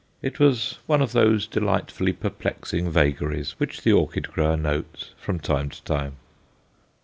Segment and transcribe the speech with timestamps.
[0.23, 5.69] It was one of those delightfully perplexing vagaries which the orchid grower notes from time
[5.69, 6.13] to time.